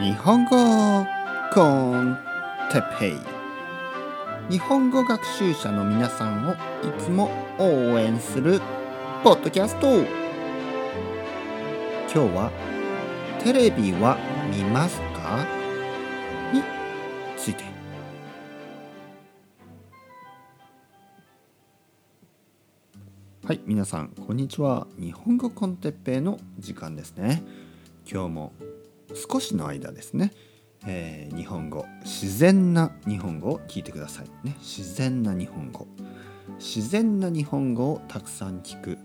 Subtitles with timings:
[0.00, 1.06] 日本語
[1.52, 1.62] コ
[1.94, 2.16] ン
[2.72, 3.18] テペイ。
[4.50, 6.56] 日本語学習者の皆さんをい
[6.98, 8.62] つも応援する
[9.22, 9.98] ポッドキャスト。
[9.98, 10.06] 今
[12.08, 12.50] 日は
[13.44, 14.16] 「テレビは
[14.50, 15.44] 見ますか?」
[16.50, 16.62] に
[17.36, 17.64] ついて。
[23.44, 24.86] はい皆さんこんにちは。
[24.98, 27.42] 日本語コンテッペイの時間ですね。
[28.10, 28.52] 今日も
[29.14, 30.32] 少しの間ですね、
[30.86, 31.86] えー、日本語。
[32.02, 34.56] 自然な日本語を聞いてくださいね。
[34.60, 35.86] 自然な日本語。
[36.58, 38.98] 自然な日本語をたくさん聞く。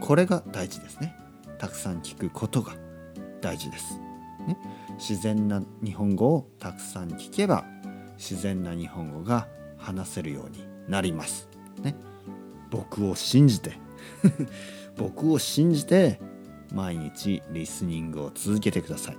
[0.00, 1.16] これが大事ですね。
[1.58, 2.74] たくさん聞くことが
[3.40, 3.98] 大事です、
[4.46, 4.58] ね、
[4.98, 7.64] 自然な日本語をたくさん聞けば
[8.16, 11.48] 自然な日本語が話せるようになります。
[11.82, 11.94] ね。
[12.70, 13.78] 僕を信じて。
[14.96, 16.20] 僕を信じて
[16.74, 19.16] 毎日リスニングを続けてください。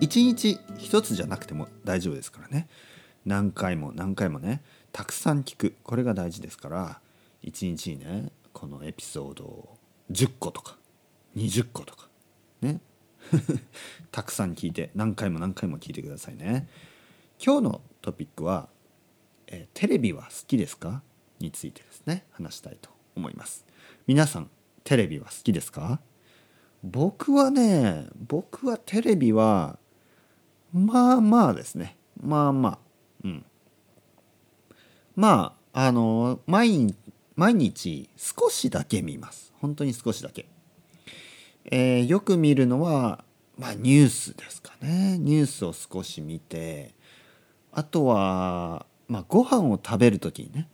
[0.00, 2.68] 一日一つじゃなくても大丈夫ですからね。
[3.26, 5.74] 何回も何回もねたくさん聞く。
[5.82, 7.00] これが大事ですから
[7.42, 9.76] 一日にねこのエピソードを
[10.12, 10.76] 10個とか
[11.36, 12.08] 20個とか
[12.62, 12.80] ね。
[14.10, 16.68] たくさん聞いて何回も何回も聞いてくださいね。
[17.44, 18.68] 今日のトピックは、
[19.46, 21.02] えテレビは好きですか？
[21.38, 22.24] についてですね。
[22.30, 23.66] 話したいと思います。
[24.06, 24.50] 皆さん
[24.84, 26.00] テレビは好きですか？
[26.82, 29.78] 僕はね僕はテレビは
[30.72, 31.96] まあまあですね。
[32.22, 32.78] まあまあ。
[33.24, 33.44] うん。
[35.16, 36.94] まああの毎
[37.36, 39.52] 毎日少しだけ見ます。
[39.60, 40.46] 本当に少しだけ、
[41.64, 43.24] えー、よく見るのは
[43.58, 45.18] まあニュースですかね。
[45.18, 46.94] ニュースを少し見て
[47.72, 50.68] あとはまあご飯を食べる時にね。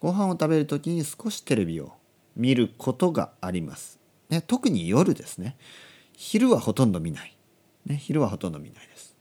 [0.00, 1.92] ご飯を食べる時に少しテレビを
[2.36, 3.97] 見ることがあります。
[4.28, 5.56] ね、特に夜ですね。
[6.16, 7.36] 昼はほとんど見ない、
[7.86, 9.16] ね、昼はほとんど見ないです。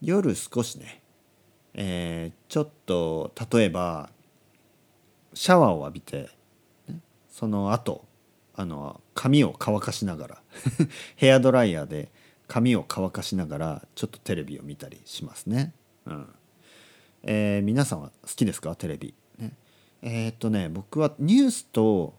[0.00, 1.02] 夜少しね、
[1.74, 4.10] えー、ちょっと例えば
[5.34, 6.30] シャワーを浴びて、
[6.88, 7.00] ね、
[7.30, 8.04] その後
[8.54, 10.42] あの髪を乾かしながら
[11.16, 12.10] ヘアドライヤーで
[12.48, 15.72] 髪を乾かしながらちょっとテレビを見たりしますね。
[16.06, 16.34] うん。
[17.22, 18.74] えー、皆さんは好きですか？
[18.76, 19.14] テレビ。
[19.38, 19.56] ね、
[20.02, 22.14] えー、っとね僕はニュースと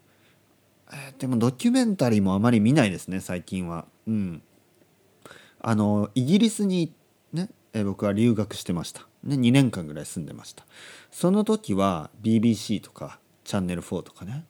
[0.92, 3.86] えー、でもドキュメンタリーもあまり見ないですね最近は。
[4.06, 4.42] うん、
[5.60, 6.92] あのイギリスに
[7.32, 10.66] ね、え、僕は留学してました、ね、2年間ぐらい住んでました。
[11.10, 14.44] その時は BBC とかチャンネル4とかね、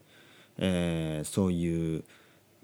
[0.59, 2.05] えー、そういう、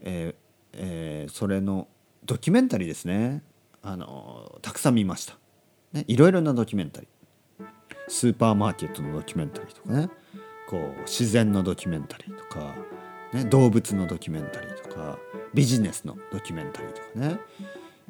[0.03, 0.34] えー
[0.75, 1.89] えー、それの
[2.25, 3.43] ドキュメンタリーですね。
[3.81, 5.39] あのたくさん見ました、
[5.93, 7.19] ね、いろいろなドキュメンタリー。
[8.09, 10.09] スーパーマーケットのドキュメンタリーとかね
[10.69, 12.75] こう自然のドキュメンタリーとか
[13.33, 15.19] ね、動物のドキュメンタリーとか
[15.55, 17.39] ビジネスのドキュメンタリーとかね、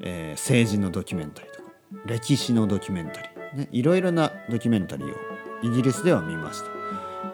[0.01, 1.69] えー、政治のドキュメンタリーとか
[2.07, 5.17] 歴史のドキュメンタリー、ね、いろいろなドキュメンタリーを
[5.63, 6.69] イギリスでは見ました。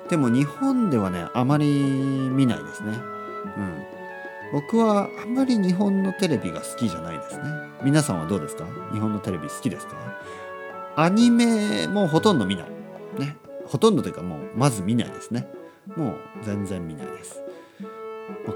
[0.09, 2.93] でも日本ではねあまり見ないですね。
[2.93, 3.85] うん。
[4.53, 7.45] 僕はあんまり日本のテレビが好きじゃないですね。
[7.83, 8.65] 皆さんはどうですか？
[8.93, 9.97] 日本のテレビ好きですか？
[10.97, 12.67] アニメもほとんど見ない。
[13.19, 13.37] ね。
[13.67, 15.49] ほとんどというかもうまず見ないですね。
[15.97, 17.43] もう全然見ないです。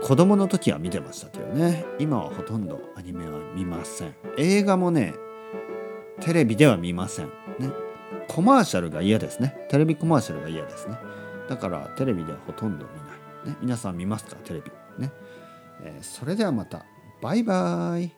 [0.03, 1.85] 子供の時は見てましたけどね。
[1.99, 4.15] 今はほとんどアニメは見ません。
[4.37, 5.15] 映画もね
[6.21, 7.27] テレビでは見ません。
[7.59, 7.71] ね。
[8.29, 9.67] コマーシャルが嫌ですね。
[9.71, 10.97] テレビコマーシャルが嫌ですね。
[11.49, 12.99] だからテレビではほとんど見な
[13.47, 14.37] い、ね、皆さん見ますか？
[14.37, 14.71] テレビ。
[14.99, 15.13] ね、
[15.83, 16.85] えー、それではまた。
[17.23, 18.18] バイバーイ。